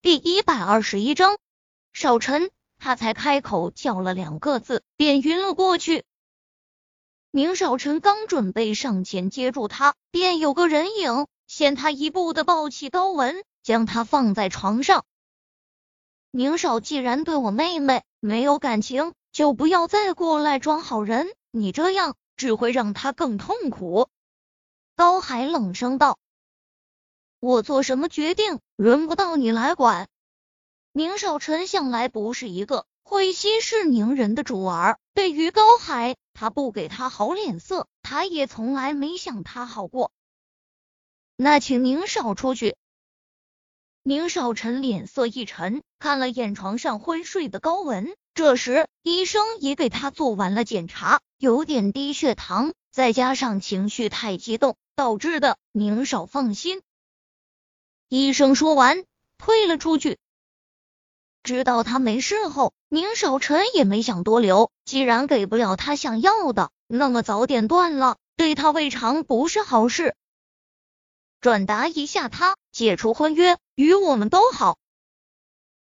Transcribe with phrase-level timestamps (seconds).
[0.00, 1.38] 第一百二十一章，
[1.92, 6.04] 少晨，他才开口叫了两个字，便晕了过去。
[7.32, 15.04] 宁少晨刚准备上前接住他，便有个人影先他一步的抱起高文，将他放在床上。
[16.30, 24.08] 宁少，既然对我妹妹没有感情，就不要再过来装好人，你这样只会让她更痛苦。
[24.94, 26.20] 高海冷声道。
[27.40, 30.08] 我做什么决定，轮不到你来管。
[30.92, 40.10] 宁少臣向来不是一个会息事宁人的主儿，对于高海，他不给他好脸色，他也从来没向他好过。
[41.36, 42.74] 那请宁少出去。
[44.02, 48.16] 宁少臣脸色一沉，看了眼床上昏睡的高文。
[48.34, 55.56] 这时，医生也给他做完了检查，有点低血糖，再加上情绪太激动导致的。
[55.72, 56.82] 宁少放心。
[58.08, 59.04] 医生说完，
[59.36, 60.18] 退了出去。
[61.42, 64.70] 知道他没事后，宁少臣也没想多留。
[64.86, 70.14] 既然给不了他想要的，那么早点断了，对他未尝不是好事。
[71.42, 74.78] 转达一下他，解除婚约，与我们都好。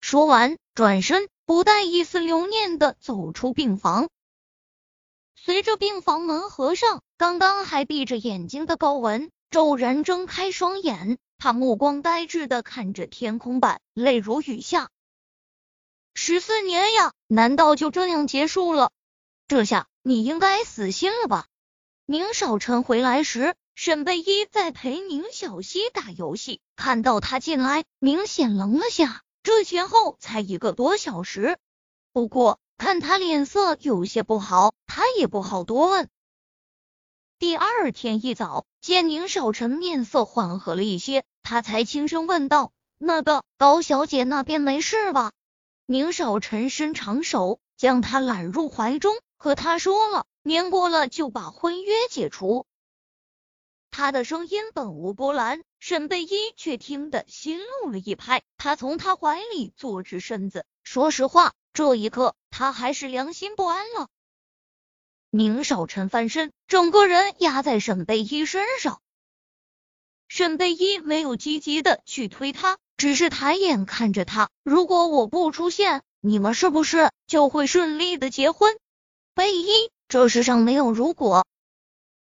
[0.00, 4.08] 说完，转身不带一丝留念的走出病房。
[5.36, 11.18] 随着病房门合上，刚刚还闭着眼睛的高文骤然睁开双眼。
[11.38, 14.90] 他目光呆滞的看着天空板，泪如雨下。
[16.14, 18.90] 十四年呀，难道就这样结束了？
[19.46, 21.46] 这下你应该死心了吧？
[22.06, 29.22] 宁少臣回来时，沈贝依在陪宁小溪打游戏，看到他进来，明显愣了下。
[29.44, 31.56] 这前后才一个多小时，
[32.12, 36.10] 不过看他脸色有些不好，他也不好多问。
[37.38, 45.30] 第二天一早，见宁少臣面色缓和了一些，他才轻声问道：“那个高小姐那边没事吧？”
[45.86, 52.66] 宁少臣伸长手，将她揽入怀中，和他说了：“年过了就把婚约解除。”
[53.92, 58.42] 他的声音本无波澜，沈贝依却听得心漏了一拍。
[58.56, 64.08] 他从他怀里坐直身子，说实话，这一刻他还是良心不安了。
[65.30, 69.02] 宁少臣翻身，整个人压在沈贝依身上。
[70.26, 74.48] 沈贝依没有积极的去推他，只是抬眼看着他。
[74.62, 78.78] 如果我不出现，你们是不是就会顺利的结婚？
[79.34, 81.46] 贝依，这世上没有如果。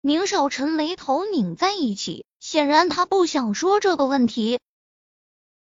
[0.00, 4.60] 宁少臣眉头拧在一起，显然他不想说这个问题。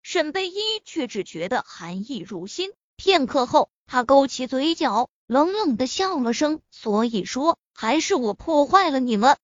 [0.02, 2.72] 沈贝依却只觉得寒意入心。
[2.96, 5.08] 片刻后，他勾起嘴角。
[5.26, 9.38] 冷冷的笑了声，所以说还是我破坏了你们。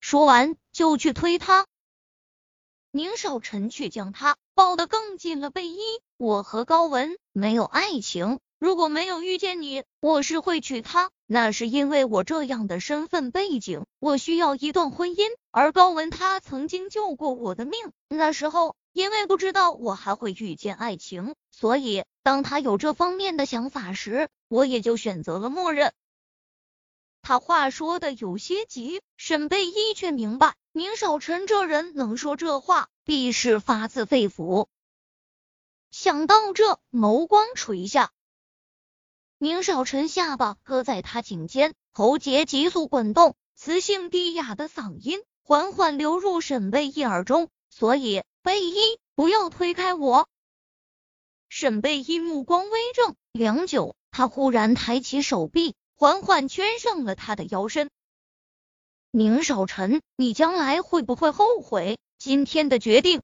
[0.00, 1.66] 说完就去推他，
[2.90, 5.50] 宁少臣却将他抱得更紧了。
[5.50, 5.78] 贝依，
[6.16, 11.10] 我和高文没有爱情，如果没有遇见你，我是会娶她。
[11.26, 15.30] 那是因为我这样的身份背景，我需要一段婚姻。
[15.50, 24.28] 而高文他曾经救过我的命，那时候因为不知道我还会遇见爱情，所以当他有这方面的想法时。
[24.48, 25.92] 我也就选择了默认。
[27.22, 34.68] 他话说的有些急，沈贝依却明白，宁少臣这人能说这话，必是发自肺腑。
[35.90, 38.12] 想到这，眸光垂下，
[39.38, 47.48] 宁少臣下巴搁在他颈间，喉结急速滚动，磁性低哑的嗓音缓缓流入沈贝依耳中。
[47.70, 50.28] 所以，贝依，不要推开我。
[51.56, 53.94] 沈贝依目光微怔，良久。
[54.10, 57.92] 他忽然抬起手臂，缓缓圈上了他的腰身。
[59.12, 63.22] 宁少臣，你将来会不会后悔今天的决定？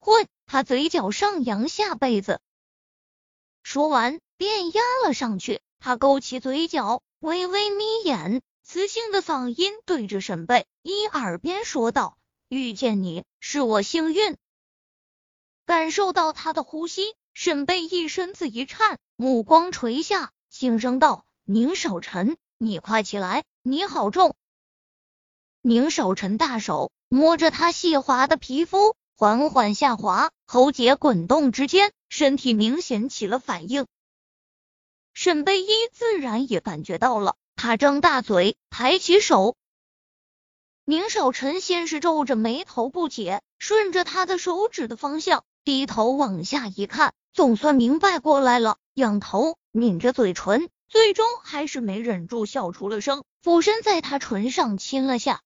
[0.00, 0.26] 混！
[0.46, 2.40] 他嘴角上扬，下辈子。
[3.62, 5.60] 说完，便压了上去。
[5.78, 12.18] 他勾起嘴角，微微眯眼，磁性的嗓音对着沈贝依耳边说道
[12.50, 14.36] ：“遇见你，是我幸运。”
[15.66, 17.14] 感受到他的呼吸。
[17.32, 24.34] 沈贝一身子一颤，目光垂下，轻声道：“宁少臣，你快起来，你好重。”
[25.62, 33.86] 宁少臣大手摸着他细滑的皮肤，缓缓下滑，喉结滚动之间，身体明显起了反应。
[35.12, 39.56] 沈贝依自然也感觉到了，他张大嘴，抬起手。
[40.84, 47.12] 宁少臣先是皱着眉头不解，顺着他的手指的方向，低头往下一看。
[47.40, 55.40] 总算明白过来了，仰头抿着嘴唇，最终还是没忍住笑出了声，俯身在他唇上亲了下。